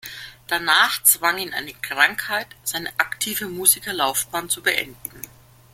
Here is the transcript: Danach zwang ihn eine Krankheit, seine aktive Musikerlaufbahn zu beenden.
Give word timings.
Danach 0.47 1.03
zwang 1.03 1.37
ihn 1.37 1.53
eine 1.53 1.73
Krankheit, 1.75 2.47
seine 2.63 2.89
aktive 2.97 3.45
Musikerlaufbahn 3.47 4.49
zu 4.49 4.63
beenden. 4.63 5.21